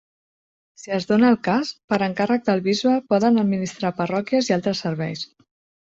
Si 0.83 0.93
es 0.95 1.05
dóna 1.11 1.27
el 1.33 1.37
cas, 1.49 1.69
per 1.93 1.99
encàrrec 2.07 2.47
del 2.47 2.65
bisbe 2.71 2.97
poden 3.15 3.37
administrar 3.45 3.93
parròquies 4.03 4.51
i 4.51 4.57
altres 4.57 4.83
serveis. 4.87 5.23